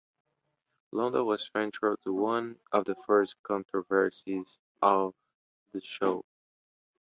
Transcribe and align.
London 0.91 1.27
was 1.27 1.47
central 1.55 1.95
to 1.97 2.11
one 2.11 2.57
of 2.71 2.85
the 2.85 2.95
first 3.05 3.35
controversies 3.43 4.57
of 4.81 5.13
the 5.73 5.81
show. 5.81 6.25